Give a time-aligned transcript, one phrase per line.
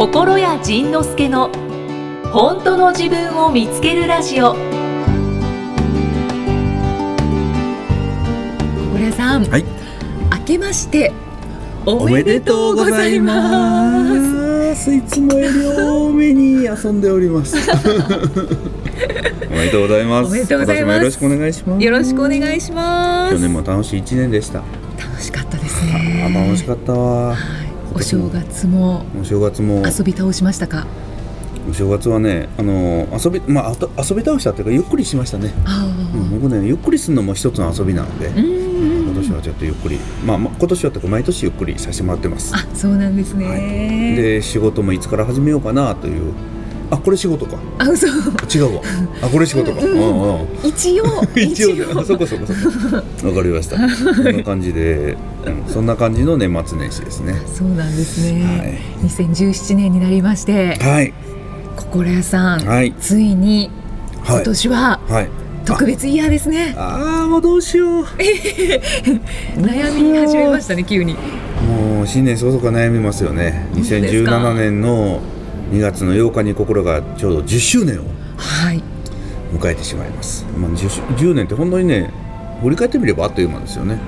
[0.00, 1.50] 心谷仁之助の
[2.32, 4.56] 本当の自分を見つけるラジオ小
[8.96, 9.64] 倉さん、はい
[10.38, 11.12] 明けまして
[11.84, 14.90] おおめでとうございます。
[14.90, 17.58] いつもより多めに遊んでおります。
[17.58, 17.60] お
[19.50, 20.28] めでとうございます。
[20.28, 21.84] おめでとうございますよろしくお願いします。
[21.84, 23.34] よろしくお願いします。
[23.34, 24.62] 去年も楽しい一年でした。
[24.98, 26.26] 楽しかったですあね。
[26.26, 27.36] ー楽しかったわ。
[27.92, 30.86] はいお正月もお正月も遊び倒しましたか？
[31.68, 35.52] お正月はね、あの遊びまあ遊び倒したっていうかゆっくりしましたね。
[35.66, 38.30] あうん、僕ねゆっくりするのも一つの遊びなので。
[38.30, 42.54] 今年はちょっとゆっくり、まあ、まあ今年はとか毎年ゆっくりさせてもらってます。
[42.54, 43.46] あ、そうなんですね。
[43.46, 43.60] はい、
[44.16, 46.32] で仕事もいつから始めようかなという
[46.90, 47.56] あこれ仕事か。
[47.78, 48.06] あ、嘘。
[48.06, 48.82] 違うわ。
[49.22, 51.04] あこれ仕事か、うんうん、一応
[51.36, 52.52] 一応あそこそこそ
[52.90, 53.76] こわかりました。
[53.88, 57.36] そんな感じで、うん、そんな感じの年末年始ですね。
[57.46, 58.80] そうなんですね。
[59.04, 61.12] 2017年になりまして、はい。
[61.76, 62.92] 心屋さん、はい。
[63.00, 63.70] ついに
[64.26, 64.44] 今はい。
[64.44, 65.28] 年ははい。
[65.64, 66.74] 特別イヤーですね。
[66.76, 68.04] ああーもうどうしよう。
[69.56, 71.14] 悩み始めましたね、急に。
[71.68, 73.68] もう新年早々から悩みますよね。
[73.74, 75.20] 本当ですか？2017年の
[75.70, 78.04] 2月の8日に心がちょうど10周年を
[78.36, 78.82] はい。
[79.52, 82.10] 迎えてしまいます、まあ、10, 10年って本当にね
[82.62, 83.98] 振り返ってみればあっという間ですよね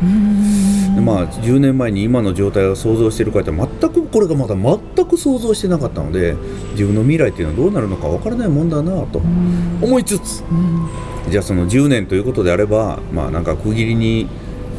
[0.94, 6.34] でまあ、10年前に今の状態を想像している方は全くこれがまだ全く想像してなかったので
[6.72, 10.88] 自分の未来っていうのはどうなるのか分からないもんだなと思いつつうん
[11.30, 14.26] じゃあその10年ということであればまあなんか区切りにや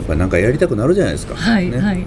[0.03, 1.35] っぱりなんかやりたくなるじゃないですか。
[1.35, 2.05] はい、ねはい。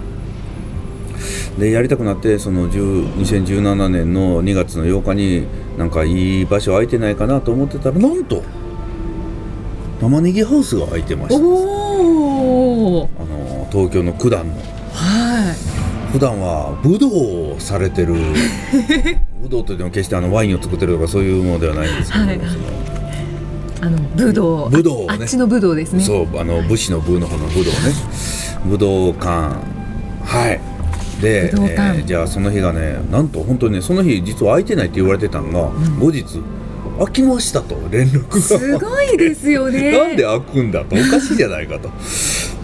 [1.57, 8.43] でやりたくなってその10 2017年の2月の8日になんかいい場所空いてないかなと思ってたらなんと
[9.99, 13.09] 玉ねぎハウスが空いてましたおお。
[13.19, 14.53] あの東京の九段の。
[14.93, 15.55] は
[16.11, 18.13] 普段は武道をされてる
[19.41, 22.23] 武道といっても決してあのワインを作ってるとかそういうものではないんですけど。
[23.79, 24.69] あの武道。
[24.69, 26.03] 武道をねああっちの武道ですね。
[26.03, 27.77] そうあの武士の武の方の武道ね
[28.65, 29.55] 武道館
[30.23, 30.76] はい
[31.21, 36.23] で、えーじゃあその日がねなんと本当にねその日実は空いてないって言われてたのが、後日
[36.99, 38.37] 空きましたと連絡が。
[38.39, 39.91] すごいですよね。
[39.97, 40.95] なんで開くんだと。
[40.95, 41.89] おかしいじゃないかと。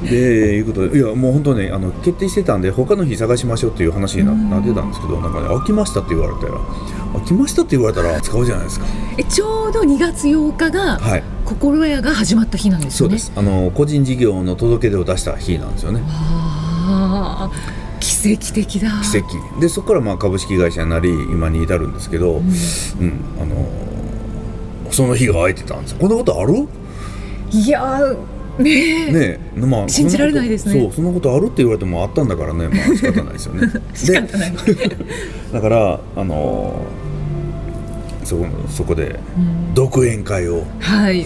[0.04, 6.60] でいうことでいやもう本当ねあの決定してたんで他の日探しましょうっていう話にななってたんですけどなんかね開きましたって言われたら
[7.14, 8.86] 開きましたって言われたら使うじゃないですか。
[9.18, 11.24] えちょうど2月8日がはい。
[11.46, 13.18] 心屋が始まった日なんですよね。
[13.20, 13.34] そうです。
[13.36, 16.02] あの個人事業の届け出を出した日なんですよね。
[16.06, 17.83] ああ、
[18.24, 18.90] 奇跡的だ。
[19.02, 19.60] 奇跡。
[19.60, 22.44] でそこからまあ株式会社になり今に至るんですけど、うん。
[23.42, 23.68] あの
[24.92, 26.68] その日が空いてたんですこんなことある？
[27.52, 28.18] いやー
[28.60, 29.12] ねえ。
[29.12, 29.60] ねえ。
[29.60, 30.80] まあ信じられないですね。
[30.82, 32.68] そうそんなことあるって言われてもあったんだからね。
[32.70, 33.68] まあ仕方ないですよね。
[33.94, 34.54] 仕方ない。
[35.52, 39.20] だからあのーそこそこで
[39.74, 41.26] 独演会をはい。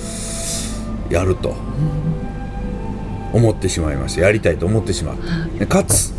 [1.12, 1.54] やると
[3.32, 5.18] 思ってしまいましたやりたいと思ってしまう。
[5.60, 6.14] でかつ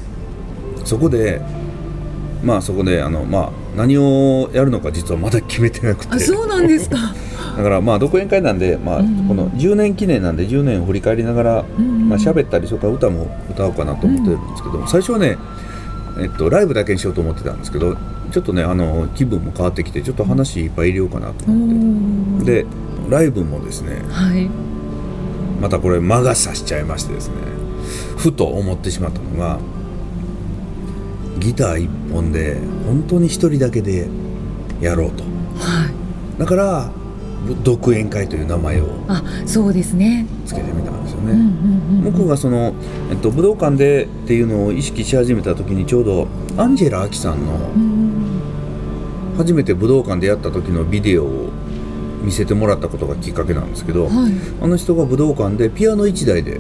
[0.85, 1.41] そこで
[2.43, 6.15] まあそこであの、まあ、何をやるのか実はまだ決めてなくて。
[6.15, 6.97] あ、そうなんですか。
[7.57, 9.29] だからまあ独演会なんで、まあ、うんうん。
[9.29, 12.09] この10年記念なんで10年を振り返りながら、うんうん。
[12.09, 15.37] まあ喋ったりそれから歌も歌おうかなと思ってるんですけど、最初はね、
[16.21, 17.97] えっと、ライブだけにしようと思ってたんですけど
[18.33, 22.67] ちょっとねあの気分も変わってきてちょっと話いっぱい入れようかなとお思って、ーで
[23.09, 24.49] ライブもですねはい。
[25.61, 27.35] またこれ魔が差しちゃいましてですね
[28.17, 29.59] ふと思ってしまったのが
[31.39, 32.57] ギター一本で
[32.87, 34.09] 本当に一人だけで
[34.81, 35.29] やろうとは
[36.37, 36.39] い。
[36.39, 36.91] だから
[37.63, 40.27] 独演会という名前をあ、そうですね。
[40.45, 42.75] つけてみたんですよね、うんうがその、
[43.11, 48.09] えっと、武道館でっていうのを意識し始めた時にちょうどアンジェラ・アキさんのうん
[49.37, 51.51] 初めて武道館でやった時のビデオを
[52.23, 54.33] 見せてもらったことがきっかけなんですけど、はい。
[54.61, 56.59] あの人が武道館でピアノ1台で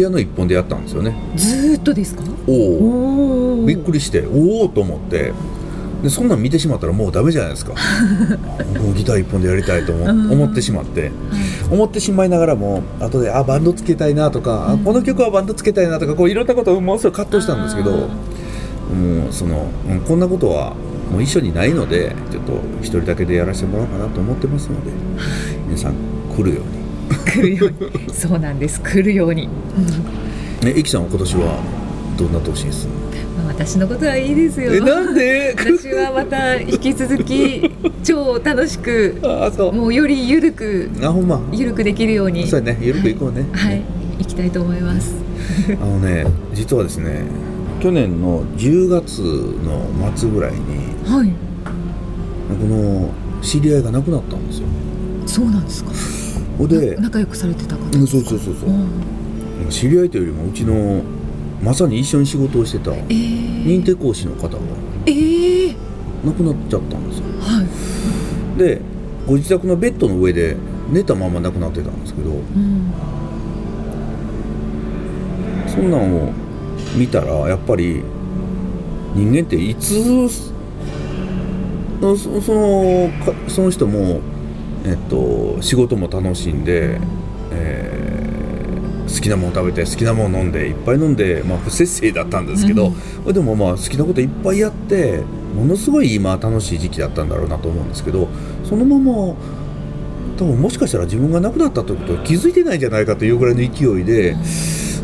[0.00, 1.14] ピアノ1本でやったんですよね。
[1.36, 2.22] ずーっとですか？
[2.48, 3.66] おお。
[3.66, 5.32] びっくりしておおと思って。
[6.02, 7.74] でそんなん見てしまったらもうダメじゃないですか。
[8.72, 10.08] 僕 もギター1本でやりたいと思う。
[10.10, 10.32] ん。
[10.32, 11.12] 思ってしまって。
[11.70, 18.08] 思ってしまいながらも後であバンドつけたいなとか、あこの曲はバンドつけたいなとかこういろんなことをもうすごい葛藤したんですけどもう
[19.30, 20.72] その、うんこんなことは
[21.12, 24.90] もう一緒にないのでちょっと一人だけでやらせてもらおうかなと思ってますので
[25.68, 25.94] 皆さん
[26.34, 26.79] 来るように
[27.14, 27.90] 来るように。
[28.14, 28.80] そうなんです。
[28.80, 29.42] 来るように。
[30.62, 31.58] ねえきさんは今年は
[32.18, 32.86] どんな年にす？
[32.86, 32.98] るの
[33.44, 34.72] まあ私のことはいいですよ。
[34.74, 35.54] えなんで？
[35.58, 37.70] 私はまた引き続き
[38.02, 39.72] 超楽しく ああそう。
[39.72, 41.40] もうよりゆるくあほんま。
[41.52, 42.46] ゆるくできるように。
[42.46, 42.78] そうやね。
[42.80, 43.46] ゆるくいこうね。
[43.52, 43.82] はい。
[44.18, 45.14] 行きたいと思います。
[45.80, 47.22] あのね実はですね
[47.80, 50.58] 去年の10月の末ぐらいに
[51.06, 51.28] はい。
[51.28, 53.10] この
[53.40, 54.66] 知り合いが亡くなったんですよ。
[55.26, 55.90] そうなんですか
[56.60, 58.68] ほんでな仲良くされてた方うんそうそうそうそう。
[58.68, 58.72] う
[59.66, 59.70] ん。
[59.70, 61.02] 知り合いというよりもうちの
[61.62, 64.58] まさに一緒に仕事をしてたえー、認定講師の方が
[65.06, 65.76] えー、
[66.24, 67.24] 亡くなっちゃったんですよ。
[67.40, 67.62] は
[68.56, 68.82] い、で
[69.26, 70.56] ご自宅のベッドの上で
[70.90, 72.92] 寝たまま亡くなってたんですけどうん、
[75.66, 76.32] そんなんを
[76.96, 78.02] 見たらやっぱり
[79.14, 80.28] 人間っていつ
[82.00, 84.20] そそのかその人も、
[84.84, 87.00] えっと、仕事も楽しんで、
[87.52, 88.10] えー
[89.10, 92.92] 好きなもの食べて好きなもの飲んでいっぱい飲んで、まあ、不節制だったんですけど、
[93.26, 95.22] でもまあ好きなこといっぱいやって
[95.54, 98.28] ものすごい今楽しい時期だったんだろうなと思うんですけど
[98.64, 99.34] そのまま
[100.38, 104.36] 多分もしかしたら自分が亡くなったということを気づいてないんじゃないかというぐらいの勢いで。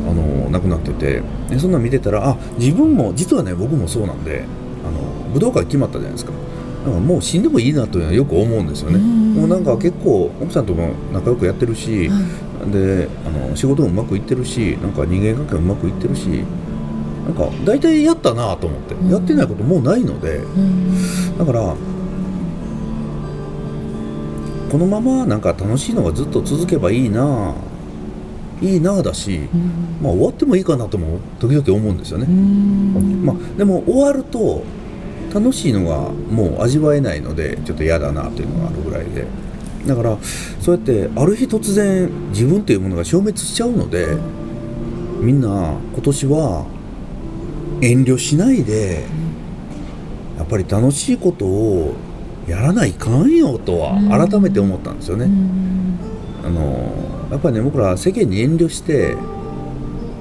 [0.09, 4.45] あの亡くなっててでそんなん見てたらあ自分も実はね僕もそうなんで
[4.85, 5.01] あの
[5.33, 6.31] 武道館決まったじゃないですか
[6.87, 8.99] だからもう死んでもいいなというのはよく思うんですよね。
[8.99, 9.35] うん。
[9.35, 12.21] もうなんか結構奥さんとも仲良くやってるしは
[12.69, 12.71] い。
[12.71, 18.95] であの仕事もうまくいってるしなんか人間関係もうまくいってるしなんか大体やったなと思って。
[18.95, 19.11] うん。
[19.11, 21.39] やってないこともうないのでうん。
[21.39, 21.75] だから
[24.71, 27.53] このままなんか楽しいのがずっと続けばいいな
[28.63, 29.99] いいなだし、うん。
[30.01, 32.27] まあ、終わってもいいかなとも時々思うんですよね。
[32.29, 33.25] う、ん。
[33.25, 34.63] まあ、でも終わると
[35.39, 39.27] 楽しいのがもう味わえないのでちょっと嫌だなというのがあるぐらいで。
[39.87, 40.19] だから
[40.61, 44.17] そうやってある日突然自分というものが消滅しちゃうので
[45.21, 46.67] みんな今年は
[47.81, 49.05] 遠慮しないで
[50.37, 51.95] やっぱり楽しいことを
[52.49, 54.09] やらないかんよとはうん。
[54.09, 55.27] 改めて思ったんですよね。
[55.27, 55.99] うん。
[56.45, 59.17] あのやっぱりね僕ら世間に遠慮して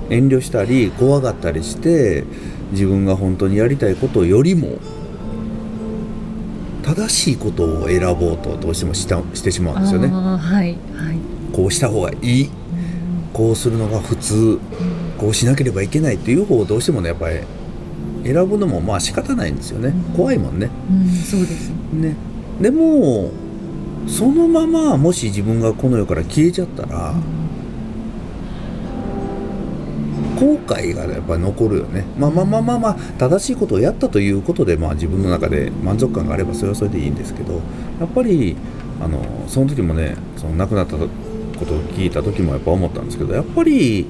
[0.09, 2.23] 遠慮したり怖がったりして
[2.71, 4.77] 自分が本当にやりたいことよりも
[6.85, 10.07] 正しいことを選ぼうとどうしてもしたしてしまうんですよね。
[10.07, 10.75] はいはい。
[11.51, 12.49] こうした方がいい。
[13.33, 14.59] こうするのが普通。
[15.17, 17.39] こうしなければいけないっていう方をどうしてもねやっぱり
[18.23, 19.93] 選ぶのもまあ仕方ないんですよね。
[20.15, 20.69] 怖いもんね。
[20.91, 21.71] うんそうです。
[21.91, 22.15] ね。
[22.61, 23.31] でも
[24.07, 27.15] そのままもし自分がこの世から消えちゃったら、
[30.35, 32.05] 後悔がやっぱり残るよね。
[32.17, 37.61] まあまあまあまあまあ正しいことをやったということで、まあ、自分の中で満足感があればそれはそれでいいんですけど
[37.99, 38.55] やっぱり
[39.01, 41.07] あのその時もねその亡くなったこ
[41.65, 44.05] とを聞いた時もやっぱ思ったんですけどやっぱり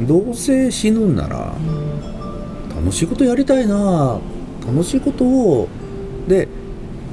[0.00, 1.54] どうせ死ぬんなら
[2.76, 4.20] 楽しいことやりたいな
[4.66, 5.68] 楽しいことを
[6.28, 6.46] で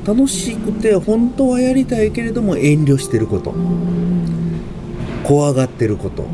[0.06, 3.56] 楽しくて本当はやりたいけれども遠慮してること
[5.24, 6.28] 怖がってること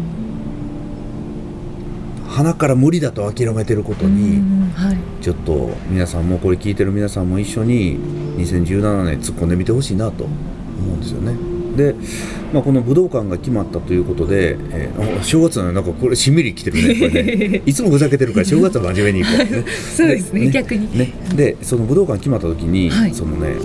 [2.32, 4.98] 鼻から無理だと諦めてることうにんはい。
[5.22, 7.98] ちょっと皆さんもこれ聞いてる皆さんも一緒に
[8.38, 10.34] 2017年突っ込んでみてほしいなと思
[10.94, 11.36] うんですよね。
[11.76, 11.96] で、
[12.54, 17.10] まあ、この武道館が決まったということで、えーあ正月なのなんかこれしんみりきてるね。
[17.10, 17.62] これね。
[17.68, 20.50] いつもふざけてるから正月は真面目にいこう、ね、 そうですね。
[20.50, 20.98] 逆に。
[20.98, 23.14] ね、でその武道館決まった時に、はい。
[23.14, 23.56] そのね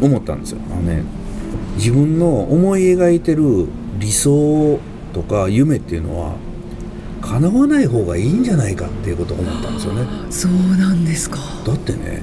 [0.00, 0.58] 思ったんですよ。
[0.70, 1.02] あのね
[1.76, 3.66] 自分の思い描いてる
[3.98, 4.78] 理想
[5.12, 6.36] とか夢っていうのは
[7.22, 10.06] 叶わない方がいいんじゃないかっていうことを思ったんですよね。
[10.30, 11.38] そうなんですか。
[11.64, 12.22] だってね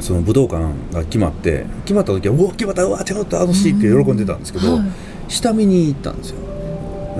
[0.00, 4.82] その武道館が決まって決まった時は「うわ決まったうわちょっと楽しい」って喜んでたんですけど、はい。
[5.28, 6.36] 下見に行ったんですよ。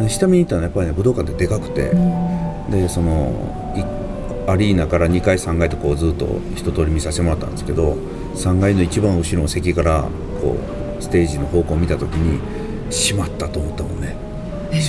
[0.09, 2.71] 下見に行ったのはやっぱりね武道館ってでかくて、うん。
[2.71, 3.85] でそのい
[4.50, 7.97] アリーナから2階3階とこうずっと一通り見させてもらったんですけど
[8.35, 10.09] 3階の一番後ろの席から
[10.40, 10.57] こ
[10.99, 12.40] うステージの方向を見た時に
[12.90, 14.16] しまったと思ったもんね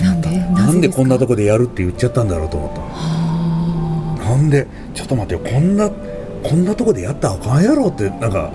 [0.01, 0.39] なんで？
[0.39, 2.81] なんでこんなとここでやるって言っちゃったんだろうと思った。
[2.81, 4.67] はなんで？
[4.93, 5.51] ちょっと待ってよ。
[5.53, 8.51] こんなこんなとこでやったらあかんやろってなんか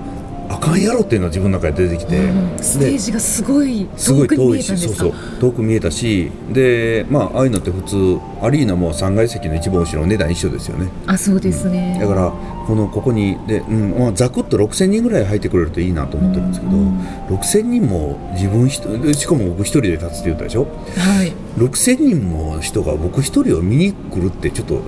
[0.48, 2.58] あかんやろっていうのが自分の中で出てきて、あうん。
[2.62, 4.94] ステーでジがすごいすごい遠くに見えたんですか？
[4.94, 5.40] しそうそう。
[5.40, 6.30] 遠く見えたし。
[6.52, 10.88] でまあああいうのって普通アリーナも3階席の一番後ろ値段一緒ですよね。
[11.06, 11.98] あそうですね。
[12.00, 12.32] だから
[12.68, 16.98] このここにで、うんまあ、ざくっと6000人ぐらい入ってくれるといいなと思ってるんですけど、うん
[17.28, 20.64] 6000人も自分一人でしかも僕一人で立つって言ったでしょ？
[20.96, 21.32] はい。
[21.58, 24.82] 6000人も人が僕一人を見に来るってちょっと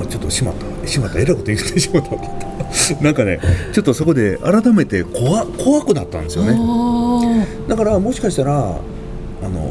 [0.00, 1.18] あちょっとしまったしまった。
[1.20, 2.14] えらいこと言ってしまった。
[3.02, 3.40] なんかね
[3.72, 6.56] ちょっとそこで改めて怖怖くなったんですよね。
[6.56, 9.70] あだからもしかしたらあの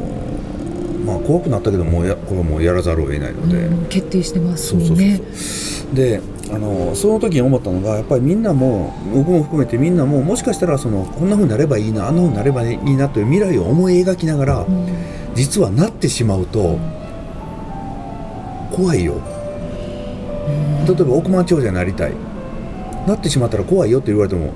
[1.05, 5.03] まあ怖くなったけどもうやこれはもうやらざるを得ないので、ーうん決定してますそうそうそうそ
[5.91, 5.95] う。
[5.95, 6.21] で
[6.53, 14.87] あのその時に思ったのがやっぱりみんなも僕も含めてみんなももしかしたらそのこんな風になればいいなあんな風になればいいなという未来を思い描きながら、うん。
[15.33, 16.77] 実はなってしまうと
[18.71, 19.21] 怖いよ。
[20.87, 22.13] 例えば億万長者になりたい。
[23.07, 24.53] なってしまったら怖いよって言われても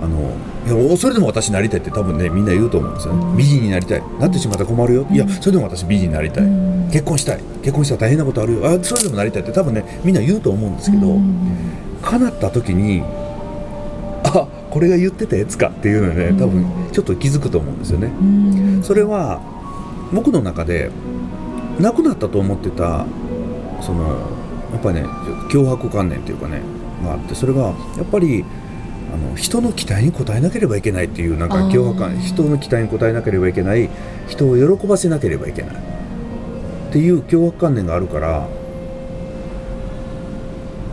[0.00, 0.32] あの
[0.66, 4.02] いやそれでも私なりたいって多分ねみんな言うと思うんですよね、美人になりたい。
[4.18, 6.44] なってしまったら困るよ、いやそれでも私美人になりたい、
[6.92, 7.40] 結婚したい。
[7.62, 8.66] 結婚したら大変なことあるよ。
[8.66, 11.18] あそれでもなりたいって多分ねみんな言うと思うんですけど、
[12.02, 13.02] 叶った時に
[14.24, 18.12] あこれが言ってたやつかっていうのはね多分ちょっと気づくと思うんですよね。
[18.82, 19.40] それは
[20.12, 20.90] 僕の中で
[21.80, 23.06] 亡くなったと思ってた
[23.80, 24.08] その
[24.72, 25.06] やっぱりね
[25.50, 26.60] 脅迫観念っていうかね
[27.02, 27.62] があってそれが
[27.96, 28.44] やっぱり
[29.12, 33.88] あの人の期待に応えなければいけないっていうなんか脅迫感人の期待に応えなければいけない
[34.28, 35.76] 人を喜ばせなければいけない。
[36.90, 38.48] っていう脅迫観念があるから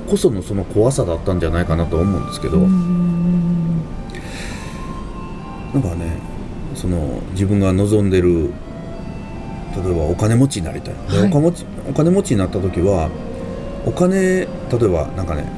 [0.07, 2.65] こそのその怖さだったんじゃないかなと思うんですけどな
[5.79, 6.19] んかね
[6.75, 8.51] その自分が望んでる
[9.75, 13.09] 例えばお金持ちになりたい、はい、お金持ちお金持ちになった時は
[13.85, 14.47] お金例え
[14.87, 15.51] ばなんかね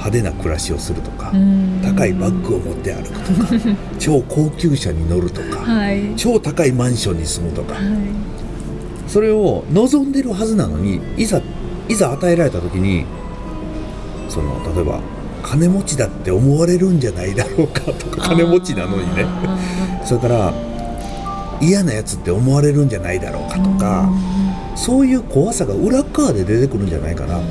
[0.00, 1.30] 派手な暮らしをするとか
[1.82, 7.84] 高いバッグを持って歩くとか 超高級車に乗るとか、はい、超高いマンションに住むとか、はい、
[9.06, 11.42] それを望んでるはずなのにいざ
[11.88, 13.04] いざ与えられた時に
[14.28, 15.00] その例えば
[15.42, 19.26] 金持ちだって思われるんじゃないだろうかとか金持ちなのにね。
[20.04, 20.54] それから
[21.60, 24.10] 嫌なやつって思われるんじゃないだろうかとか
[24.74, 27.44] そういう怖さが裏側で出てくるんじゃないかなと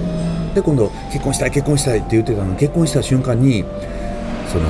[0.59, 3.63] で今度結婚したい結婚したいって言ってたの結婚した瞬間に
[4.51, 4.65] その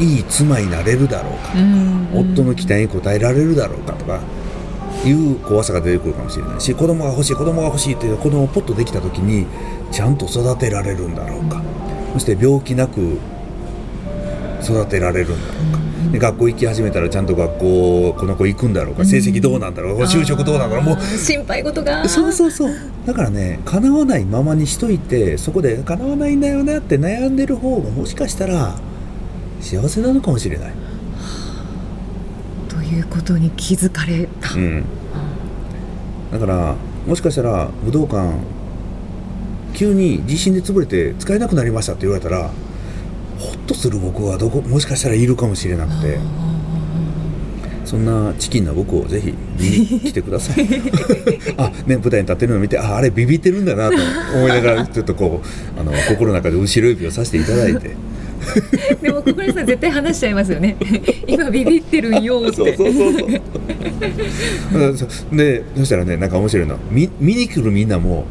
[0.00, 1.48] いい妻になれるだろうか。
[1.48, 1.60] とか
[2.14, 4.20] 夫の期待に応えられるだろうかとか
[5.04, 6.60] いう怖さが出てくるかもしれない。
[6.60, 9.46] し子供が欲しい子供が欲しいって子供をポッとできた時に
[9.92, 11.62] ちゃんと育てられるんだろうか。
[12.14, 13.18] そして病気なく
[14.62, 15.85] 育てられるんだろうか
[16.16, 20.98] で学校行き始めたらちゃんと学校この子行くんだろうか成績どうなんだろう就職どうなんだろうもう。
[20.98, 22.74] 心配事がそうそうそう。
[23.04, 28.74] だからね叶わないままにしといてそこで叶わないんだよねって悩んでる方がもしかしたら
[29.60, 30.72] 幸せなのかもしれない。
[32.68, 34.54] ということに気づかれた。
[34.54, 34.84] うん、
[36.32, 36.74] だから
[37.06, 38.32] もしかしたら武道館
[39.74, 42.50] 急に地震で潰れて使えなくなりましたって言われたら
[43.38, 46.18] ホッとする僕はどこもしかしたらいるかもしれなくて
[47.84, 50.66] そんなチキンな僕をぜひ見に来てください
[51.56, 53.94] あね舞台に立ってるのを見てああれビビってるんだなと
[54.34, 57.90] 思いながらちょっとこうあの心の中で後ろ指をさせていただいて。
[59.02, 60.76] でも小暮さん絶対話しちゃいますよね。
[61.26, 62.56] 今ビビってるんよって。
[62.56, 63.12] そうそうそう
[64.96, 65.36] そう。
[65.36, 68.24] でそしたらねなんか面白いの見見に来るみんなも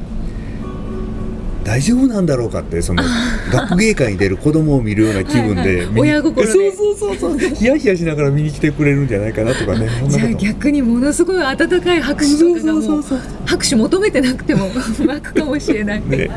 [1.66, 3.04] 大丈夫なんだろうかってその
[3.52, 6.54] 学芸会に出る子供を見るような気分で親心で。
[6.54, 7.56] そうそうそうそう。
[7.56, 9.90] ヒヤヒヤしながら見に来てくれるんじゃないかなとかね。
[10.08, 13.04] じゃあ逆にものすごい温かい拍手とかがもう
[13.46, 14.70] 拍手求めてなくても
[15.08, 16.04] 湧くかもしれない。
[16.08, 16.30] ね。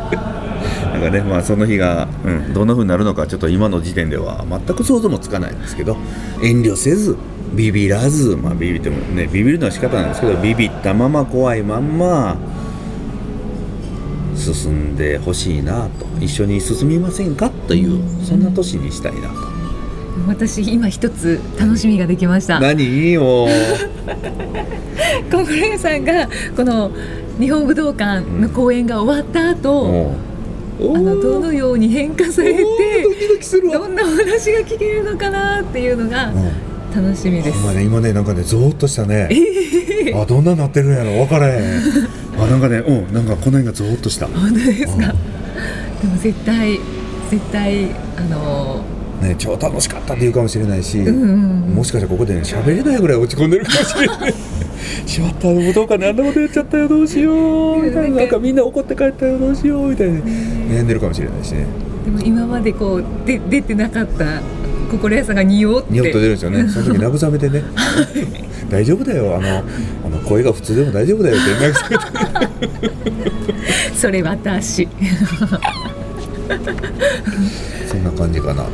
[0.93, 5.97] なんかねまあ、その日が、うん、どんなふうになるのかちょっと今の時点では全く想像もつかないんですけど
[6.43, 7.17] 遠慮せず
[7.55, 12.37] ビビらず、まあ、ビビってもねビビるのは仕方なんですけどビビったまま怖いまんま
[14.39, 16.07] 進んでほしいなと。
[16.21, 19.35] 一緒に進みませんかというそんな年にしたいなと。
[20.27, 22.61] 私今一つ楽しみができました。
[22.61, 23.13] 何？
[23.13, 23.49] よ
[25.31, 26.91] 小暮さんがこの
[27.39, 30.17] 日本武道館の公演が終わった後、
[30.81, 32.65] うん、あのどのように変化されて
[33.63, 36.33] どんなお話が聞けるのかなっていうのが
[36.95, 37.59] 楽しみです。
[37.59, 39.29] 今ね今ねなんかねゾーっとしたね。
[40.15, 41.83] あどんななってるんやろ分からへん。
[42.39, 44.27] あなんかねうんなんかこの辺がゾーっとした。
[44.29, 45.15] 本当ですか？
[46.03, 46.79] でも絶対
[47.31, 48.83] 絶対あの
[49.21, 51.23] ね超楽しかったって言うかもしれないし、うん
[51.69, 54.35] うん、もしかしたらここでね喋れないぐらい落ち込んでるかもしれない。
[55.07, 61.67] しまった武道館であんなことやっちゃったよどうしようみたいななんかみんな怒って帰ったよどうしようみたいな悩んでるかもしれないしね。
[62.05, 64.41] でも今までこうで出てなかった
[64.89, 65.93] 心屋さんが匂って。
[65.93, 66.69] 匂って出るんですよね。
[66.71, 67.63] その時慰めてね。
[68.71, 69.37] 大丈夫だよ。
[69.37, 69.63] あのあ
[70.09, 71.99] の声が普通でも大丈夫だよって慰め
[72.79, 73.55] て。
[73.95, 74.89] それ私。
[77.87, 78.71] そんな感じかなと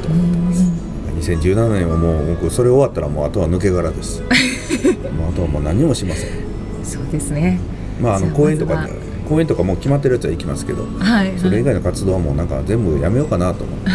[1.21, 4.21] 2017年はもう僕それ終わったらもうあとは抜け殻です。
[4.21, 6.31] もうあとはもう何もしません。
[6.85, 7.59] そうですね。
[8.01, 8.93] まああの公演とかで
[9.29, 13.91] 公演とかもう決まってるやつは行きますけど、はい、それ以外の活動はもうなんか全部やめようかなと思って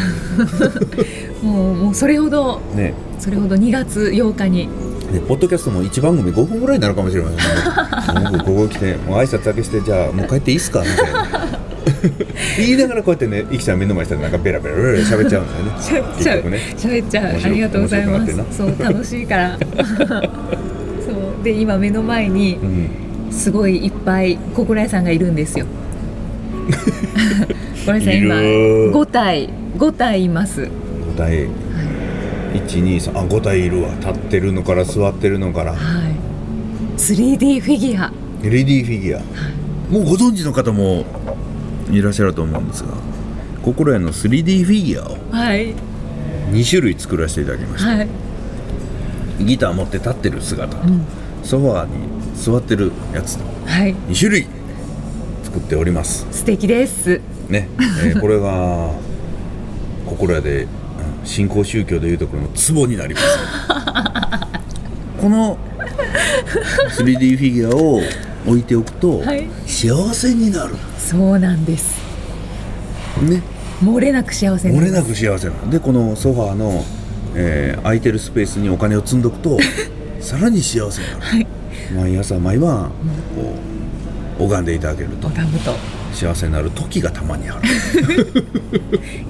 [1.44, 4.70] もうもうそれほど、ね、それほど2月8日に
[5.12, 10.82] でポッドキャストも1番組5分ぐらいになるかもしれませんね僕ここ来てもう挨拶だけしてじゃあもう帰っていいっすか？
[10.82, 11.60] みたいな
[12.58, 15.72] 言いながらこうやってね、いきさん目の前したらなんかベラベラベラ喋っちゃうんだよね。
[15.80, 16.50] 喋っちゃう。
[16.50, 17.26] ね、喋っちゃう。
[17.44, 18.36] ありがとうございます。
[18.58, 19.58] そう楽しいから。
[19.58, 22.58] そうで今目の前に、
[23.32, 25.66] すごいいっぱい心屋さんがいるんですよ。
[27.86, 28.36] これさ今
[28.94, 30.64] 五体五体います。
[30.64, 31.48] 5体。
[32.54, 33.90] 123あ5体いるわ。
[33.96, 35.74] 立ってるのから座ってるのから。
[35.74, 36.14] はい。
[37.00, 38.12] 3D フィギュア。
[38.42, 39.22] 3D フィギュア。
[39.90, 41.06] もうご存知の方も
[41.90, 42.90] いらっしゃると思うんですが
[43.64, 45.74] 心屋の 3D フィギュアをはい。
[46.52, 48.08] 2種類作らせていただきました、はい。
[49.46, 50.76] ギター持って立ってる姿。
[50.76, 51.06] と、うん。
[51.44, 51.92] ソファーに
[52.36, 53.38] 座ってるやつ。
[53.38, 53.96] とはい。
[53.96, 54.48] 2種類
[55.44, 56.28] 作っております。
[56.32, 57.22] 素敵です。
[57.48, 58.92] ね、えーこれが
[60.20, 60.70] 心屋でうん
[61.24, 63.28] 新興宗教でいうところの壺になります。
[65.22, 65.58] この
[66.98, 68.02] 3D フィギュアを
[68.46, 69.48] 置いておくと、はい。
[69.66, 70.76] 幸せになる。
[70.98, 71.98] そうなんです。
[73.22, 73.42] ね。
[73.84, 76.84] 漏れなく幸せに漏れなく幸せなのでこのソファーの、
[77.34, 79.58] えー空いてるスペースにお金を積んどくと
[80.20, 81.48] さらに幸せになる、はい。
[81.96, 82.92] 毎朝毎晩
[83.36, 83.56] こ
[84.40, 85.30] う拝んでいただけると。
[85.30, 85.74] 拝むと
[86.20, 87.62] 幸せになる時がたまにある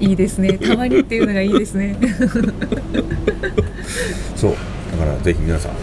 [0.00, 0.54] いいですね。
[0.54, 1.94] たまにっていうのがいいですね。
[4.34, 4.54] そう
[4.90, 5.80] だからぜひ皆さんはい。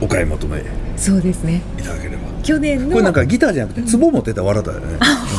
[0.00, 0.62] お買い求めい
[0.96, 1.60] そうですね。
[1.82, 4.86] ただければ去年のこれなんかギターじゃなくて壺持ってたら笑ったよね。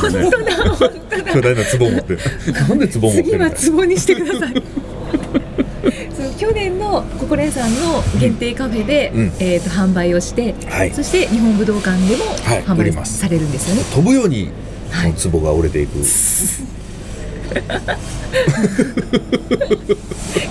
[0.02, 2.18] 本当だ巨大な壺持って。
[2.52, 4.62] なんで壺持って次はるのツボにしてください。
[6.38, 13.82] 去年の心屋さんの限定カフェで、うんえっ、と販売をして、はいそして日本武道館でもはい販売されるんですよね。
[13.94, 14.50] 飛ぶように
[14.94, 15.14] はい。
[15.30, 15.98] 壺が折れていく。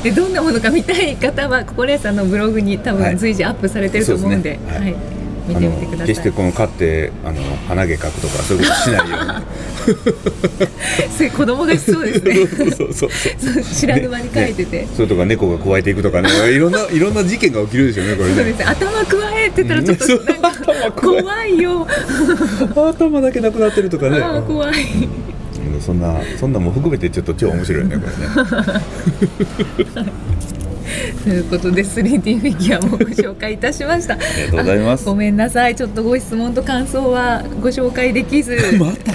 [0.04, 3.12] でどんなものか見たい方は心屋さんのブログに多はい。
[3.12, 4.96] 分随時アップされてると思うんで、はい、
[5.48, 6.08] 見てみてください。
[6.08, 9.18] 決してこの買ってあの鼻毛描くとかそういうことしないよ
[11.18, 12.40] それ子供がしそうですうに。
[12.40, 12.48] ね。
[12.48, 13.10] そ うそうそうそう。
[13.54, 14.78] そう知らぬ間に書いてて。
[14.82, 18.36] ねそれとか猫が加えていくとかね、いろんないろんな事件が起きるでしょうねこれね。
[18.36, 18.66] そうですね。
[18.66, 20.06] 頭加えてたらちょっと
[21.02, 21.88] 怖いよ。
[22.76, 24.22] 頭だけなくなってるとかね。
[24.48, 24.70] 怖い。
[24.72, 25.34] うん
[25.82, 28.02] そんなそんなも含めてちょっと超面白いねこ
[29.96, 30.12] れね。
[31.24, 34.16] ということで 3D フィギュアもご紹介いたしました。
[34.16, 35.06] ありがとうございます。
[35.06, 35.76] ごめんなさい。
[35.76, 38.58] ちょっとご質問と感想はご紹介できず。
[38.80, 39.14] また。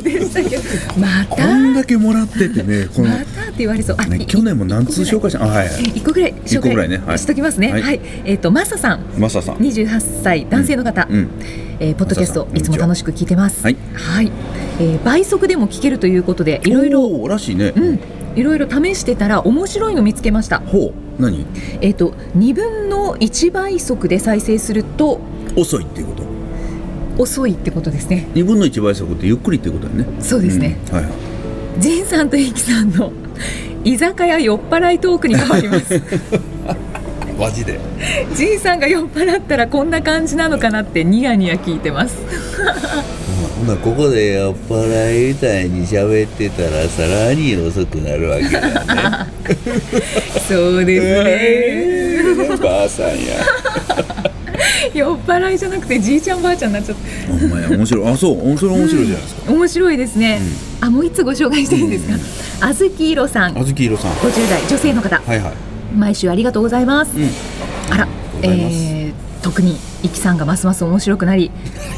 [0.00, 0.62] でしたけど、
[0.98, 3.96] まこたんだけもらっててねまたって言われそう。
[3.98, 5.82] あね、去年も何通紹介したあはいはい。
[5.82, 7.18] 一個ぐらい一個紹介ぐらいねはい。
[7.18, 7.72] しときますね。
[7.72, 7.96] は、はい。
[7.96, 9.56] いえっ、とマサさん、マサさん。
[9.56, 11.28] 28歳男性の方、うん
[11.80, 13.62] えーポッドキャストいつも楽しく聞いてます。
[13.62, 13.76] はい。
[13.94, 14.32] はい、
[14.80, 17.26] えー倍速でも聞けるということでいろいろ。
[17.28, 18.00] らしいね、うん
[18.36, 20.60] いろいろ試してたら面白いの見つけました。
[20.60, 21.46] ほう何？
[21.80, 25.20] えっ、と2分の1倍速で再生すると
[25.56, 26.12] 遅いっていうこ
[27.16, 27.22] と？
[27.22, 28.28] 遅いってことですね。
[28.34, 30.78] 2分の1倍速ってゆっくりってことだよねそうですね。
[30.88, 31.12] うんはいはい
[32.04, 33.12] さんとイキさんの
[33.84, 36.00] 居酒屋酔っ払いトークに変わります。
[37.38, 37.78] マジで。
[38.34, 42.16] ジンさんが酔っ払ったらこんな感じなのかなってニヤニヤ聞いてます。
[43.58, 49.32] ほなここで酔っ払いみたいに喋ってたらさらに遅くなるわけだね。
[50.48, 52.58] そうですね。
[52.62, 53.14] ばあさんや。
[54.94, 56.96] 酔っ払いじゃなくてじいちゃんばあちゃんになっちゃっ
[57.28, 58.08] ほんまや面白い。
[58.08, 59.52] あそうそれ面白いじゃないですか、た。
[59.52, 60.40] 面白いですね。
[60.80, 62.14] あもう一つご紹介していいですか。
[62.68, 64.10] あずきいろさん、あずきいろさん。
[64.10, 67.16] は50代女性の方、いはい毎週ありがとうございます。
[67.16, 67.28] うん。
[67.92, 68.08] あら、
[68.42, 71.50] えー特にイキさんがますます面白くなり、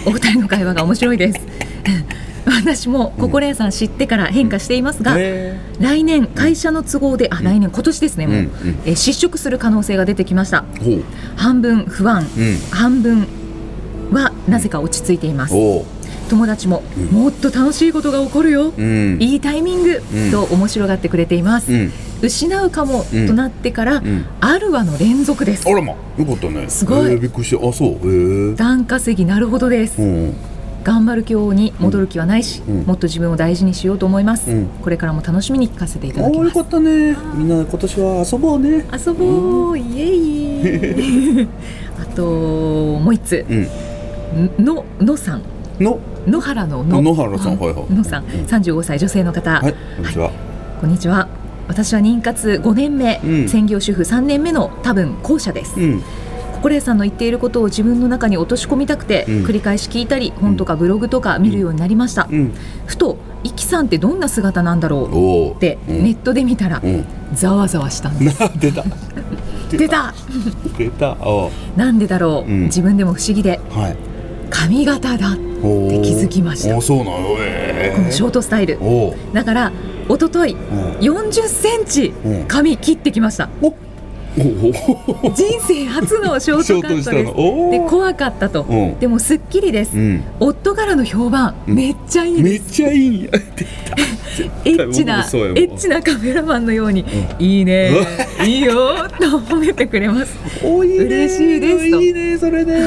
[0.07, 1.41] お二人の会話が面白いです。
[2.45, 8.51] 私も心屋さん知ってから変化していますが、へ来年会社の都合で、あ来年今年ですねもう、うんうん。
[8.85, 10.65] えー失職する可能性が出てきました。
[11.37, 12.59] 半分不安、うん。
[12.71, 13.27] 半分
[14.13, 15.55] はなぜか落ち着いています。
[16.31, 17.05] 友達も、うん。
[17.07, 19.19] もっと楽しいことが起こるよ、うん。
[19.21, 20.31] いいタイミング、うん。
[20.31, 21.73] と面白がってくれています。
[21.73, 21.93] うん。
[22.23, 24.27] 失うかも、うんとなってから、ん。
[24.41, 25.69] あるわの連続です。
[25.69, 25.73] あ。
[25.73, 26.69] らまよかったね。
[26.69, 27.13] すごい。
[27.13, 27.67] えーびっくりした。
[27.69, 28.49] あそう。
[28.49, 30.01] へえ段稼ぎなるほどです。
[30.01, 30.35] うん。
[30.85, 32.83] 頑張る今日に戻る気はないし、うん。
[32.85, 34.51] もっと自分を大事にしようと思います。
[34.51, 34.67] うん。
[34.83, 36.57] これからも楽しみに聞かせていたあだきます。
[36.57, 37.17] よかったね。
[37.35, 38.87] みんな今年は遊ぼうね。
[39.07, 40.15] 遊ぼう、イエ
[41.43, 41.49] イ。
[42.01, 43.45] あともう一つ。
[43.51, 44.65] うん。
[44.65, 45.43] ののさん
[45.81, 45.99] の。
[46.27, 47.93] 野原のの野原さんはいはい。
[47.93, 48.25] 野さん。
[48.47, 50.31] 三十五歳女性の方、はいこんにちは。
[50.81, 51.29] こんにちは。
[51.69, 53.49] 私は妊活5年目、うん。
[53.49, 56.03] 専業主婦3年目の多分後者です、うん。
[56.55, 59.45] 心屋さんの言っていることを自分の中に落とし込みたくて、うん。
[59.45, 62.53] 繰り返し聞いたり本とかブログとか見るようになりました、うん。
[62.87, 66.03] ふとイキさんってどんな姿なんだろうってうん。
[66.03, 67.07] ネットで見たらうん。
[67.33, 68.41] ざわざわしたんです。
[68.43, 68.85] な 出た。
[69.71, 70.15] 出た。
[70.77, 71.13] 出た。
[71.23, 72.63] おなんでだろう、うん。
[72.65, 73.61] 自分でも不思議で。
[73.71, 74.10] はい
[74.61, 76.77] 髪型だおって気づきました。
[76.77, 77.37] おそうなの？
[77.39, 78.79] えこのショートスタイル。
[79.33, 79.73] だから
[80.07, 80.93] 一昨日うん。
[80.99, 82.45] 40センチうん。
[82.47, 83.49] 髪切ってきました。
[83.63, 83.75] お
[84.37, 87.33] 人生初のショートカットです。
[87.71, 88.67] で怖かったと、
[89.01, 93.25] でもすっきりです、うん、夫からの評判、めっちゃいいめっちゃいい
[94.65, 97.05] エッチなエッチなカメラマンのように、
[97.41, 97.91] いいね
[98.47, 100.39] いいよと褒めてくれます。
[100.63, 102.01] 嬉しいですと。
[102.01, 102.81] いいねそれで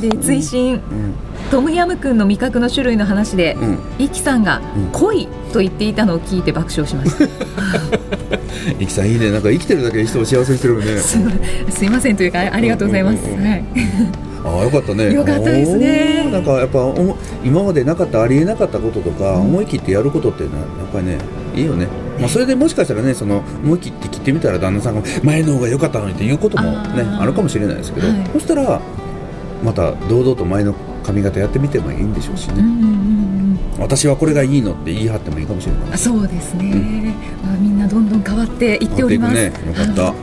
[0.00, 0.80] で追伸、
[1.50, 4.60] トムヤムクンの味覚の種類の話で、うん、イキさんが
[4.92, 7.24] 「恋」と言っていたのを聞いて爆笑しました。
[8.78, 10.98] イキさんいいねなんか生きてるだけで人を幸せにしてるよね。
[10.98, 13.24] すいませんというかありがとうございます。
[13.24, 13.64] はい。
[14.44, 15.12] ああよかったね。
[15.12, 16.30] よかったですね。
[16.30, 16.78] なんかやっぱ
[17.44, 21.18] 今までなかったありえなかったこととか、うん、思い切ってやることっていうのはやっぱりね
[21.54, 21.88] いいよね。
[22.18, 28.80] まあそれでもしかしたらねその思い切って切ってみたら旦那さんが前の方が良かったのにっていうこともねあるかもしれないですけど、はい、そしたら
[29.62, 37.06] また堂々と前の髪型やってみてもいいんでしょうしね、うんうんうん、私はこれがいいのって言い張ってもいいかもしれないそうですね、うん、
[37.42, 40.14] まあ、みんなどんどん変わっていっております、ね、よかった。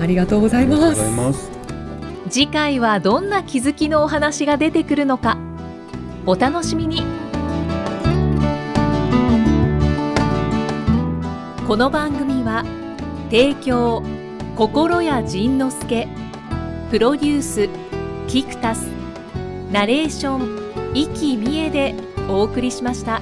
[0.00, 1.50] ありがとうございます。
[2.30, 5.36] 次回はどんな気づきのお話が出てくるのか。
[6.24, 7.02] お楽しみに。
[11.66, 12.64] この番組は
[13.30, 14.02] 提供
[14.56, 16.08] 心谷仁之助
[16.90, 17.68] プロデュース
[18.30, 18.86] キクタス
[19.72, 21.96] ナレーション生きみえで
[22.28, 23.20] お送りしました。